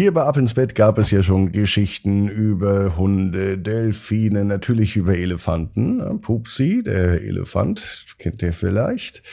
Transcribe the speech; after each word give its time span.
Hier 0.00 0.14
bei 0.14 0.22
Ab 0.22 0.36
ins 0.36 0.54
Bett 0.54 0.76
gab 0.76 0.96
es 0.98 1.10
ja 1.10 1.24
schon 1.24 1.50
Geschichten 1.50 2.28
über 2.28 2.96
Hunde, 2.96 3.58
Delfine, 3.58 4.44
natürlich 4.44 4.94
über 4.94 5.16
Elefanten. 5.16 6.20
Pupsi, 6.20 6.84
der 6.84 7.20
Elefant, 7.20 8.06
kennt 8.16 8.40
ihr 8.42 8.52
vielleicht. 8.52 9.24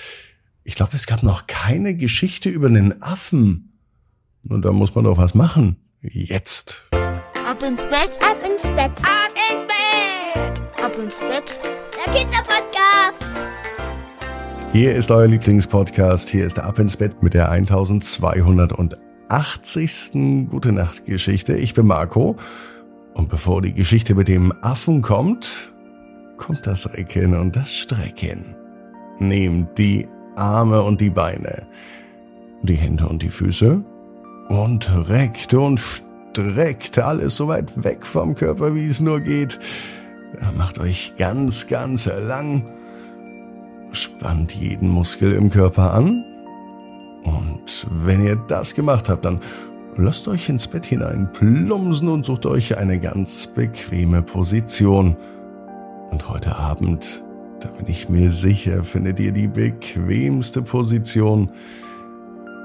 Ich 0.64 0.74
glaube, 0.74 0.94
es 0.96 1.06
gab 1.06 1.22
noch 1.22 1.46
keine 1.46 1.94
Geschichte 1.94 2.50
über 2.50 2.66
einen 2.66 3.00
Affen. 3.04 3.78
Und 4.50 4.66
da 4.66 4.72
muss 4.72 4.96
man 4.96 5.04
doch 5.04 5.20
was 5.20 5.36
machen. 5.36 5.76
Jetzt. 6.02 6.88
Ab 7.48 7.62
ins 7.62 7.84
Bett, 7.84 8.18
ab 8.24 8.38
ins 8.44 8.64
Bett, 8.64 8.92
ab 9.04 9.36
ins 9.52 9.68
Bett, 9.68 10.84
ab 10.84 10.94
ins 10.98 11.20
Bett. 11.20 11.60
Der 11.96 12.12
Kinderpodcast. 12.12 13.24
Hier 14.72 14.96
ist 14.96 15.12
euer 15.12 15.28
Lieblingspodcast. 15.28 16.28
Hier 16.30 16.44
ist 16.44 16.58
der 16.58 16.64
Ab 16.64 16.80
ins 16.80 16.98
Bett 16.98 17.22
mit 17.22 17.36
der 17.36 17.52
1280. 19.30 20.50
Gute 20.50 20.72
Nacht 20.72 21.06
Geschichte. 21.06 21.56
Ich 21.56 21.74
bin 21.74 21.88
Marco. 21.88 22.36
Und 23.14 23.30
bevor 23.30 23.62
die 23.62 23.74
Geschichte 23.74 24.14
mit 24.14 24.28
dem 24.28 24.54
Affen 24.62 25.02
kommt, 25.02 25.74
kommt 26.38 26.68
das 26.68 26.94
Recken 26.94 27.34
und 27.34 27.56
das 27.56 27.74
Strecken. 27.74 28.56
Nehmt 29.20 29.78
die 29.78 30.08
Arme 30.36 30.82
und 30.82 31.00
die 31.00 31.10
Beine, 31.10 31.68
die 32.62 32.76
Hände 32.76 33.08
und 33.08 33.24
die 33.24 33.30
Füße 33.30 33.84
und 34.50 35.10
reckt 35.10 35.54
und 35.54 35.80
streckt 35.80 37.00
alles 37.00 37.38
so 37.38 37.48
weit 37.48 37.84
weg 37.84 38.06
vom 38.06 38.36
Körper, 38.36 38.76
wie 38.76 38.88
es 38.88 39.00
nur 39.00 39.22
geht. 39.22 39.60
Macht 40.58 40.80
euch 40.80 41.14
ganz, 41.18 41.68
ganz 41.68 42.06
lang. 42.06 42.66
Spannt 43.92 44.54
jeden 44.54 44.90
Muskel 44.90 45.32
im 45.34 45.50
Körper 45.50 45.94
an. 45.94 46.35
Und 47.26 47.88
wenn 47.90 48.24
ihr 48.24 48.36
das 48.36 48.76
gemacht 48.76 49.10
habt, 49.10 49.26
dann 49.26 49.40
lasst 49.98 50.28
euch 50.28 50.48
ins 50.50 50.68
Bett 50.68 50.86
hinein 50.86 51.32
plumsen 51.34 52.10
und 52.10 52.24
sucht 52.26 52.46
euch 52.46 52.78
eine 52.78 53.00
ganz 53.00 53.48
bequeme 53.48 54.22
Position. 54.22 55.18
Und 56.12 56.30
heute 56.30 56.56
Abend, 56.56 57.24
da 57.60 57.70
bin 57.70 57.88
ich 57.88 58.10
mir 58.10 58.30
sicher, 58.30 58.84
findet 58.84 59.20
ihr 59.20 59.32
die 59.32 59.48
bequemste 59.48 60.62
Position, 60.62 61.50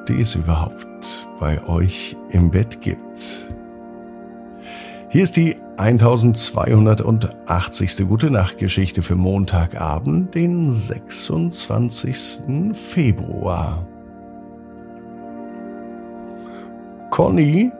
die 0.08 0.20
es 0.20 0.34
überhaupt 0.34 1.26
bei 1.38 1.66
euch 1.66 2.14
im 2.30 2.50
Bett 2.50 2.82
gibt. 2.82 3.48
Hier 5.08 5.22
ist 5.22 5.36
die 5.36 5.56
1280. 5.78 7.96
Gute 8.06 8.30
Nacht 8.30 8.58
Geschichte 8.58 9.00
für 9.02 9.16
Montagabend, 9.16 10.34
den 10.34 10.72
26. 10.72 12.42
Februar. 12.72 13.86
Conny 17.10 17.72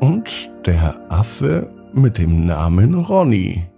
und 0.00 0.50
der 0.66 1.00
Affe 1.08 1.72
mit 1.92 2.18
dem 2.18 2.46
Namen 2.46 2.94
Ronny. 2.94 3.70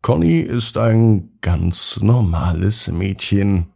Conny 0.00 0.38
ist 0.38 0.78
ein 0.78 1.36
ganz 1.40 2.00
normales 2.00 2.86
Mädchen. 2.86 3.72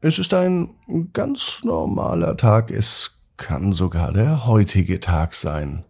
Es 0.00 0.20
ist 0.20 0.32
ein 0.32 0.70
ganz 1.12 1.64
normaler 1.64 2.36
Tag, 2.36 2.70
es 2.70 3.18
kann 3.36 3.72
sogar 3.72 4.12
der 4.12 4.46
heutige 4.46 5.00
Tag 5.00 5.34
sein. 5.34 5.84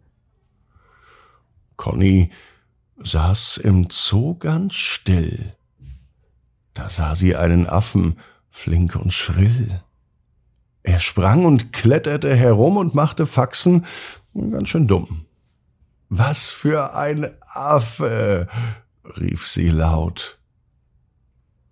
Conny 1.76 2.30
saß 2.96 3.58
im 3.58 3.88
Zoo 3.90 4.36
ganz 4.36 4.74
still. 4.74 5.54
Da 6.72 6.88
sah 6.88 7.14
sie 7.14 7.36
einen 7.36 7.68
Affen, 7.68 8.18
flink 8.48 8.96
und 8.96 9.12
schrill. 9.12 9.82
Er 10.84 11.00
sprang 11.00 11.46
und 11.46 11.72
kletterte 11.72 12.36
herum 12.36 12.76
und 12.76 12.94
machte 12.94 13.26
Faxen, 13.26 13.86
ganz 14.34 14.68
schön 14.68 14.86
dumm. 14.86 15.24
Was 16.10 16.50
für 16.50 16.94
ein 16.94 17.26
Affe, 17.40 18.48
rief 19.16 19.46
sie 19.48 19.70
laut. 19.70 20.38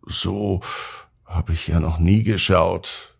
So 0.04 0.60
hab 1.26 1.50
ich 1.50 1.68
ja 1.68 1.78
noch 1.78 1.98
nie 1.98 2.22
geschaut. 2.22 3.14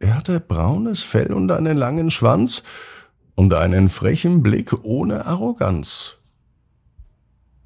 Er 0.00 0.16
hatte 0.16 0.40
braunes 0.40 1.02
Fell 1.02 1.32
und 1.32 1.50
einen 1.52 1.78
langen 1.78 2.10
Schwanz 2.10 2.64
und 3.36 3.54
einen 3.54 3.88
frechen 3.88 4.42
Blick 4.42 4.84
ohne 4.84 5.26
Arroganz. 5.26 6.16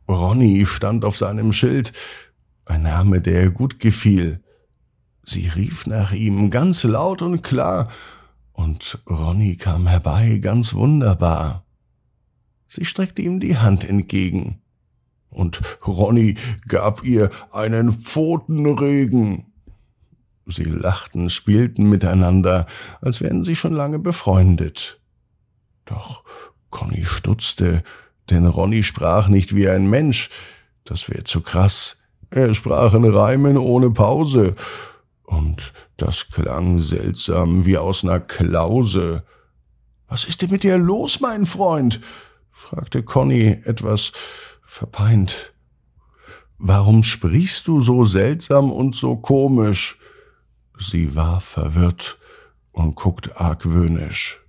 Ronny 0.09 0.67
stand 0.67 1.07
auf 1.07 1.17
seinem 1.17 1.55
Schild, 1.55 1.95
ein 2.67 2.83
Name, 2.83 3.23
der 3.23 3.45
ihr 3.45 3.51
gut 3.51 3.79
gefiel. 3.79 4.43
Sie 5.25 5.49
rief 5.49 5.87
nach 5.87 6.13
ihm 6.13 6.51
ganz 6.51 6.83
laut 6.85 7.23
und 7.23 7.43
klar, 7.43 7.89
und 8.53 8.99
Ronny 9.09 9.57
kam 9.57 9.87
herbei 9.87 10.39
ganz 10.39 10.75
wunderbar. 10.75 11.65
Sie 12.69 12.85
streckte 12.85 13.23
ihm 13.23 13.41
die 13.41 13.59
Hand 13.59 13.85
entgegen 13.89 14.63
und 15.33 15.61
Ronny 15.87 16.37
gab 16.69 17.03
ihr 17.03 17.31
einen 17.51 17.93
Pfotenregen. 17.93 19.47
Sie 20.47 20.65
lachten, 20.65 21.31
spielten 21.31 21.89
miteinander, 21.89 22.67
als 23.01 23.21
wären 23.21 23.45
sie 23.45 23.57
schon 23.57 23.73
lange 23.73 23.99
befreundet. 23.99 25.01
Doch 25.85 26.25
Conny 26.71 27.05
stutzte, 27.05 27.83
denn 28.31 28.47
Ronny 28.47 28.83
sprach 28.83 29.29
nicht 29.29 29.55
wie 29.55 29.69
ein 29.69 29.89
Mensch, 29.89 30.31
das 30.85 31.09
wär 31.09 31.25
zu 31.25 31.41
krass. 31.41 32.03
Er 32.31 32.55
sprach 32.55 32.95
in 32.95 33.05
Reimen 33.05 33.57
ohne 33.57 33.91
Pause, 33.91 34.55
und 35.33 35.73
das 35.97 36.29
klang 36.29 36.79
seltsam 36.79 37.65
wie 37.65 37.79
aus 37.79 38.03
ner 38.03 38.21
Klause. 38.21 39.25
Was 40.09 40.25
ist 40.25 40.43
denn 40.43 40.51
mit 40.51 40.63
dir 40.63 40.77
los, 40.77 41.21
mein 41.21 41.47
Freund? 41.47 42.01
fragte 42.51 43.03
Conny 43.03 43.61
etwas 43.65 44.13
verpeint. 44.67 45.55
Warum 46.59 47.03
sprichst 47.03 47.67
du 47.67 47.81
so 47.81 48.05
seltsam 48.05 48.71
und 48.71 48.95
so 48.95 49.17
komisch? 49.17 49.99
Sie 50.79 51.17
war 51.17 51.41
verwirrt 51.41 52.19
und 52.71 52.95
guckt 52.95 53.37
argwöhnisch. 53.41 54.41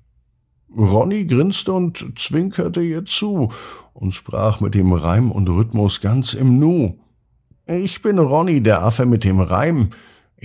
Ronny 0.75 1.25
grinste 1.25 1.71
und 1.71 2.13
zwinkerte 2.17 2.81
ihr 2.81 3.05
zu 3.05 3.51
und 3.94 4.11
sprach 4.11 4.59
mit 4.59 4.73
dem 4.75 4.91
Reim 4.91 5.31
und 5.31 5.47
Rhythmus 5.47 6.01
ganz 6.01 6.33
im 6.33 6.59
Nu. 6.59 7.00
Ich 7.67 8.01
bin 8.01 8.19
Ronny, 8.19 8.61
der 8.61 8.83
Affe 8.83 9.05
mit 9.05 9.23
dem 9.23 9.39
Reim. 9.39 9.91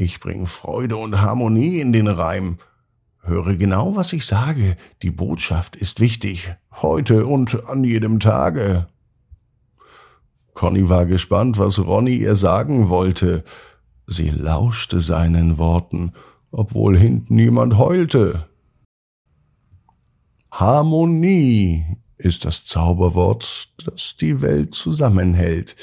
Ich 0.00 0.20
bring 0.20 0.47
Freude 0.47 0.97
und 0.97 1.20
Harmonie 1.20 1.81
in 1.81 1.92
den 1.92 2.06
Reim. 2.06 2.59
Höre 3.20 3.56
genau, 3.56 3.97
was 3.97 4.12
ich 4.12 4.26
sage. 4.26 4.76
Die 5.03 5.10
Botschaft 5.10 5.75
ist 5.75 5.98
wichtig. 5.98 6.54
Heute 6.70 7.26
und 7.26 7.64
an 7.64 7.82
jedem 7.82 8.20
Tage. 8.20 8.87
Conny 10.54 10.88
war 10.88 11.04
gespannt, 11.04 11.58
was 11.58 11.81
Ronny 11.81 12.14
ihr 12.14 12.37
sagen 12.37 12.91
wollte. 12.91 13.42
Sie 14.06 14.31
lauschte 14.31 15.00
seinen 15.00 15.58
Worten, 15.58 16.12
obwohl 16.53 16.97
hinten 16.97 17.37
jemand 17.37 17.76
heulte. 17.76 18.48
Harmonie 20.53 21.84
ist 22.19 22.44
das 22.44 22.64
Zauberwort, 22.64 23.70
das 23.84 24.16
die 24.16 24.42
Welt 24.42 24.76
zusammenhält, 24.76 25.75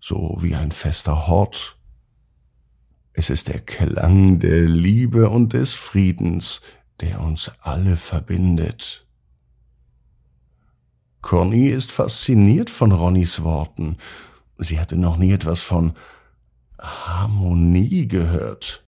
so 0.00 0.36
wie 0.40 0.56
ein 0.56 0.72
fester 0.72 1.28
Hort. 1.28 1.75
Es 3.18 3.30
ist 3.30 3.48
der 3.48 3.60
Klang 3.60 4.40
der 4.40 4.64
Liebe 4.64 5.30
und 5.30 5.54
des 5.54 5.72
Friedens, 5.72 6.60
der 7.00 7.22
uns 7.22 7.50
alle 7.60 7.96
verbindet. 7.96 9.06
Conny 11.22 11.68
ist 11.68 11.92
fasziniert 11.92 12.68
von 12.68 12.92
Ronnys 12.92 13.42
Worten. 13.42 13.96
Sie 14.58 14.78
hatte 14.78 14.98
noch 14.98 15.16
nie 15.16 15.32
etwas 15.32 15.62
von 15.62 15.94
Harmonie 16.78 18.06
gehört. 18.06 18.84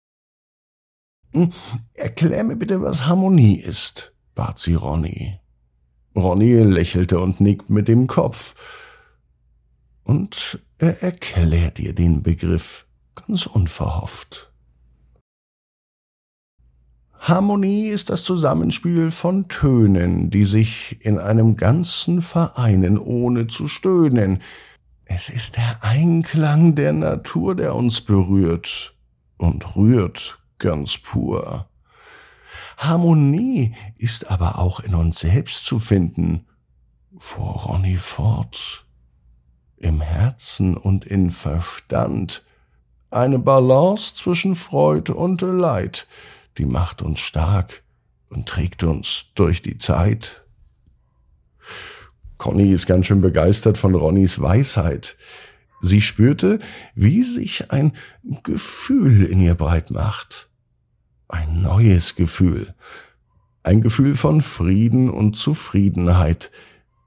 Hm, 1.33 1.51
erklär 1.95 2.45
mir 2.45 2.57
bitte, 2.57 2.83
was 2.83 3.07
Harmonie 3.07 3.59
ist, 3.59 4.13
bat 4.35 4.59
sie 4.59 4.75
Ronny. 4.75 5.41
Ronny 6.15 6.53
lächelte 6.65 7.19
und 7.19 7.41
nickt 7.41 7.71
mit 7.71 7.89
dem 7.89 8.07
Kopf. 8.07 8.55
Und 10.05 10.63
er 10.77 11.03
erklärt 11.03 11.79
ihr 11.79 11.95
den 11.95 12.23
Begriff 12.23 12.88
ganz 13.27 13.47
unverhofft. 13.47 14.53
Harmonie 17.21 17.89
ist 17.89 18.11
das 18.11 18.23
Zusammenspiel 18.23 19.11
von 19.11 19.49
Tönen, 19.49 20.31
die 20.31 20.45
sich 20.45 21.05
in 21.05 21.19
einem 21.19 21.57
Ganzen 21.57 22.23
vereinen, 22.23 22.97
ohne 22.97 23.49
zu 23.49 23.69
stöhnen. 23.69 24.41
Es 25.05 25.29
ist 25.29 25.57
der 25.57 25.83
Einklang 25.83 26.75
der 26.75 26.93
Natur, 26.93 27.55
der 27.55 27.75
uns 27.75 28.01
berührt 28.01 28.95
und 29.37 29.77
rührt 29.77 30.39
ganz 30.59 30.97
pur. 30.99 31.69
Harmonie 32.77 33.75
ist 33.97 34.31
aber 34.31 34.59
auch 34.59 34.81
in 34.81 34.95
uns 34.95 35.19
selbst 35.19 35.65
zu 35.65 35.79
finden, 35.79 36.47
fuhr 37.19 37.65
Ronny 37.65 37.97
fort. 37.97 38.87
Im 39.77 40.01
Herzen 40.01 40.77
und 40.77 41.05
in 41.05 41.31
Verstand. 41.31 42.45
Eine 43.11 43.39
Balance 43.39 44.15
zwischen 44.15 44.55
Freud 44.55 45.11
und 45.11 45.41
Leid, 45.41 46.07
die 46.59 46.67
macht 46.67 47.01
uns 47.01 47.21
stark 47.21 47.83
und 48.29 48.47
trägt 48.47 48.83
uns 48.83 49.27
durch 49.35 49.63
die 49.63 49.79
Zeit. 49.79 50.45
Conny 52.37 52.71
ist 52.71 52.87
ganz 52.87 53.07
schön 53.07 53.23
begeistert 53.23 53.79
von 53.79 53.95
Ronnys 53.95 54.43
Weisheit. 54.43 55.17
Sie 55.81 56.03
spürte, 56.03 56.59
wie 56.95 57.23
sich 57.23 57.71
ein 57.71 57.93
Gefühl 58.43 59.25
in 59.25 59.41
ihr 59.41 59.55
breit 59.55 59.91
macht. 59.91 60.51
Ein 61.29 61.63
neues 61.63 62.15
Gefühl. 62.15 62.75
Ein 63.63 63.81
Gefühl 63.81 64.17
von 64.17 64.43
Frieden 64.43 65.09
und 65.09 65.35
Zufriedenheit, 65.35 66.51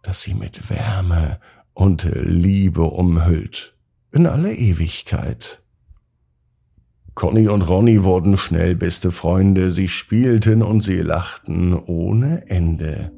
das 0.01 0.23
sie 0.23 0.33
mit 0.33 0.69
Wärme 0.71 1.39
und 1.73 2.09
Liebe 2.11 2.81
umhüllt. 2.81 3.75
In 4.11 4.25
alle 4.25 4.53
Ewigkeit. 4.53 5.61
Conny 7.13 7.49
und 7.49 7.63
Ronny 7.63 8.03
wurden 8.03 8.37
schnell 8.37 8.75
beste 8.75 9.11
Freunde, 9.11 9.71
sie 9.71 9.89
spielten 9.89 10.63
und 10.63 10.81
sie 10.81 10.99
lachten 10.99 11.73
ohne 11.73 12.43
Ende. 12.47 13.11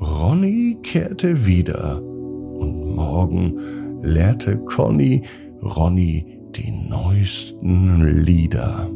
Ronny 0.00 0.78
kehrte 0.82 1.46
wieder 1.46 2.02
und 2.02 2.94
morgen 2.94 3.58
lehrte 4.02 4.58
Conny 4.58 5.22
Ronny 5.62 6.40
die 6.56 6.72
neuesten 6.90 8.22
Lieder. 8.22 8.90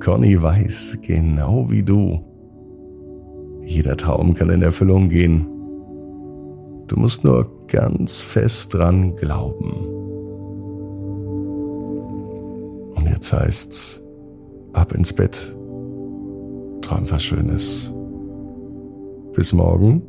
Conny 0.00 0.40
weiß 0.40 0.98
genau 1.02 1.70
wie 1.70 1.82
du. 1.82 2.24
Jeder 3.62 3.96
Traum 3.96 4.34
kann 4.34 4.50
in 4.50 4.62
Erfüllung 4.62 5.08
gehen. 5.08 5.46
Du 6.86 6.96
musst 6.96 7.24
nur 7.24 7.66
ganz 7.66 8.20
fest 8.20 8.74
dran 8.74 9.16
glauben. 9.16 9.97
Jetzt 13.18 13.32
heißt's, 13.32 14.00
ab 14.74 14.92
ins 14.92 15.12
Bett. 15.12 15.56
Träum 16.82 17.10
was 17.10 17.24
Schönes. 17.24 17.92
Bis 19.34 19.52
morgen, 19.52 20.02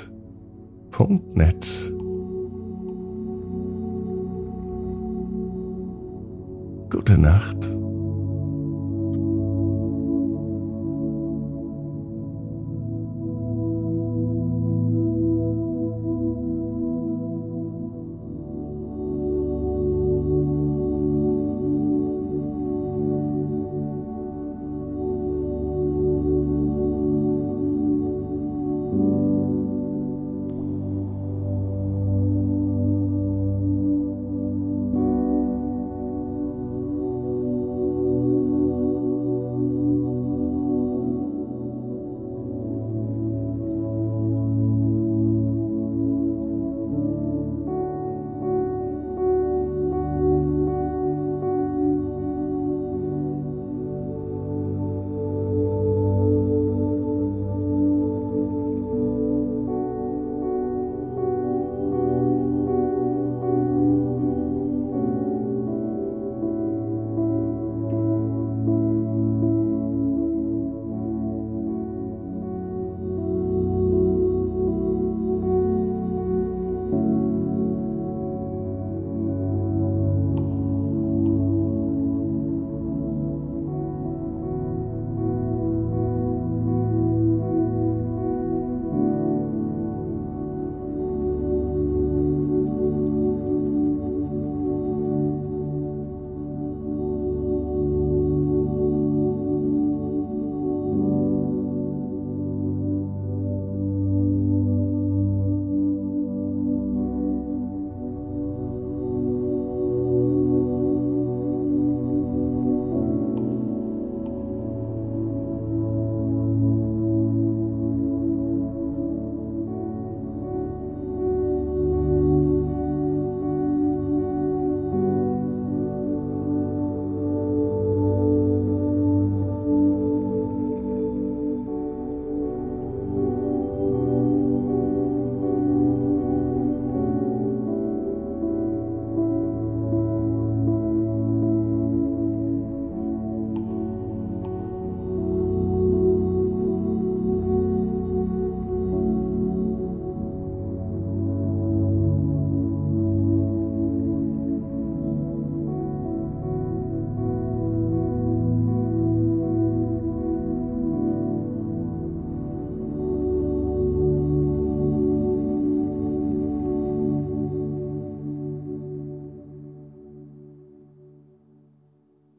Gute 6.90 7.18
Nacht. 7.18 7.79